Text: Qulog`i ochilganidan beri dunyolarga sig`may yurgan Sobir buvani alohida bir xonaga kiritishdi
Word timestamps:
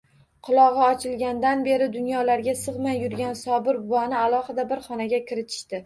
Qulog`i 0.45 0.79
ochilganidan 0.85 1.61
beri 1.67 1.89
dunyolarga 1.97 2.57
sig`may 2.65 2.99
yurgan 3.05 3.39
Sobir 3.45 3.83
buvani 3.87 4.21
alohida 4.27 4.71
bir 4.77 4.87
xonaga 4.93 5.27
kiritishdi 5.33 5.79